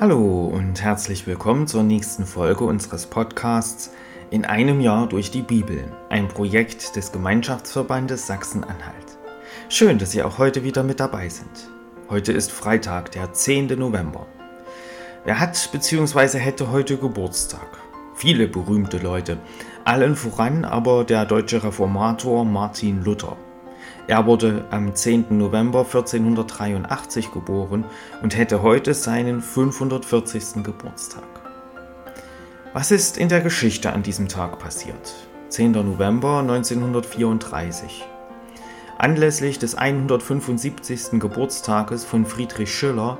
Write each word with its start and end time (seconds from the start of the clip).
Hallo 0.00 0.46
und 0.46 0.80
herzlich 0.80 1.26
willkommen 1.26 1.66
zur 1.66 1.82
nächsten 1.82 2.24
Folge 2.24 2.64
unseres 2.64 3.04
Podcasts 3.04 3.92
In 4.30 4.46
einem 4.46 4.80
Jahr 4.80 5.06
durch 5.06 5.30
die 5.30 5.42
Bibel, 5.42 5.92
ein 6.08 6.26
Projekt 6.26 6.96
des 6.96 7.12
Gemeinschaftsverbandes 7.12 8.26
Sachsen-Anhalt. 8.26 9.18
Schön, 9.68 9.98
dass 9.98 10.12
Sie 10.12 10.22
auch 10.22 10.38
heute 10.38 10.64
wieder 10.64 10.84
mit 10.84 11.00
dabei 11.00 11.28
sind. 11.28 11.50
Heute 12.08 12.32
ist 12.32 12.50
Freitag, 12.50 13.12
der 13.12 13.34
10. 13.34 13.78
November. 13.78 14.26
Wer 15.26 15.38
hat 15.38 15.68
bzw. 15.70 16.38
hätte 16.38 16.70
heute 16.72 16.96
Geburtstag? 16.96 17.68
Viele 18.14 18.48
berühmte 18.48 18.96
Leute, 18.96 19.36
allen 19.84 20.16
voran 20.16 20.64
aber 20.64 21.04
der 21.04 21.26
deutsche 21.26 21.62
Reformator 21.62 22.46
Martin 22.46 23.04
Luther. 23.04 23.36
Er 24.10 24.26
wurde 24.26 24.64
am 24.70 24.92
10. 24.92 25.38
November 25.38 25.84
1483 25.84 27.30
geboren 27.30 27.84
und 28.24 28.36
hätte 28.36 28.60
heute 28.60 28.92
seinen 28.92 29.40
540. 29.40 30.64
Geburtstag. 30.64 31.22
Was 32.72 32.90
ist 32.90 33.16
in 33.16 33.28
der 33.28 33.40
Geschichte 33.40 33.92
an 33.92 34.02
diesem 34.02 34.26
Tag 34.26 34.58
passiert? 34.58 35.14
10. 35.50 35.70
November 35.70 36.40
1934. 36.40 38.04
Anlässlich 38.98 39.60
des 39.60 39.76
175. 39.76 41.20
Geburtstages 41.20 42.04
von 42.04 42.26
Friedrich 42.26 42.74
Schiller 42.74 43.18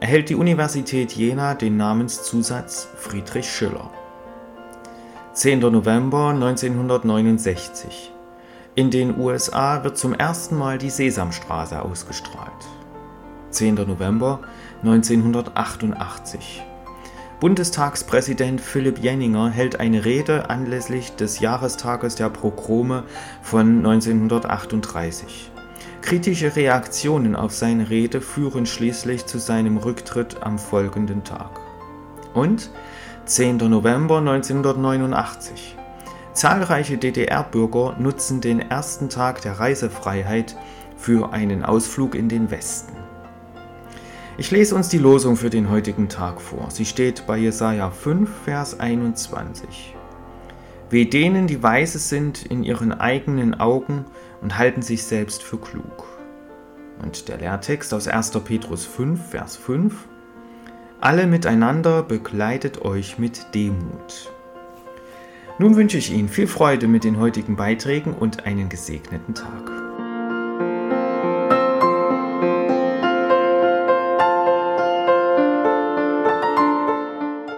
erhält 0.00 0.28
die 0.28 0.34
Universität 0.34 1.12
Jena 1.12 1.54
den 1.54 1.76
Namenszusatz 1.76 2.88
Friedrich 2.96 3.48
Schiller. 3.48 3.90
10. 5.34 5.60
November 5.60 6.30
1969. 6.30 8.12
In 8.74 8.90
den 8.90 9.18
USA 9.18 9.84
wird 9.84 9.98
zum 9.98 10.14
ersten 10.14 10.56
Mal 10.56 10.78
die 10.78 10.88
Sesamstraße 10.88 11.82
ausgestrahlt. 11.82 12.50
10. 13.50 13.74
November 13.74 14.40
1988. 14.82 16.62
Bundestagspräsident 17.38 18.62
Philipp 18.62 18.98
Jenninger 18.98 19.50
hält 19.50 19.78
eine 19.78 20.06
Rede 20.06 20.48
anlässlich 20.48 21.14
des 21.16 21.40
Jahrestages 21.40 22.14
der 22.14 22.30
Progrome 22.30 23.02
von 23.42 23.84
1938. 23.84 25.50
Kritische 26.00 26.56
Reaktionen 26.56 27.36
auf 27.36 27.52
seine 27.52 27.90
Rede 27.90 28.22
führen 28.22 28.64
schließlich 28.64 29.26
zu 29.26 29.38
seinem 29.38 29.76
Rücktritt 29.76 30.42
am 30.42 30.58
folgenden 30.58 31.24
Tag. 31.24 31.60
Und 32.32 32.70
10. 33.26 33.58
November 33.58 34.16
1989. 34.16 35.76
Zahlreiche 36.34 36.96
DDR-Bürger 36.96 37.96
nutzen 37.98 38.40
den 38.40 38.60
ersten 38.60 39.10
Tag 39.10 39.42
der 39.42 39.60
Reisefreiheit 39.60 40.56
für 40.96 41.32
einen 41.32 41.62
Ausflug 41.62 42.14
in 42.14 42.30
den 42.30 42.50
Westen. 42.50 42.96
Ich 44.38 44.50
lese 44.50 44.74
uns 44.74 44.88
die 44.88 44.98
Losung 44.98 45.36
für 45.36 45.50
den 45.50 45.68
heutigen 45.68 46.08
Tag 46.08 46.40
vor. 46.40 46.70
Sie 46.70 46.86
steht 46.86 47.26
bei 47.26 47.36
Jesaja 47.36 47.90
5, 47.90 48.30
Vers 48.44 48.80
21. 48.80 49.94
Weh 50.88 51.04
denen, 51.04 51.46
die 51.46 51.62
weise 51.62 51.98
sind 51.98 52.46
in 52.46 52.64
ihren 52.64 52.92
eigenen 52.92 53.60
Augen 53.60 54.06
und 54.40 54.56
halten 54.56 54.80
sich 54.80 55.04
selbst 55.04 55.42
für 55.42 55.58
klug. 55.58 56.06
Und 57.02 57.28
der 57.28 57.38
Lehrtext 57.38 57.92
aus 57.92 58.08
1. 58.08 58.30
Petrus 58.44 58.86
5, 58.86 59.30
Vers 59.30 59.56
5. 59.56 60.08
Alle 61.00 61.26
miteinander 61.26 62.02
begleitet 62.02 62.82
euch 62.82 63.18
mit 63.18 63.54
Demut. 63.54 64.32
Nun 65.58 65.76
wünsche 65.76 65.98
ich 65.98 66.10
Ihnen 66.10 66.28
viel 66.28 66.46
Freude 66.46 66.88
mit 66.88 67.04
den 67.04 67.18
heutigen 67.18 67.56
Beiträgen 67.56 68.14
und 68.14 68.46
einen 68.46 68.68
gesegneten 68.68 69.34
Tag. 69.34 69.91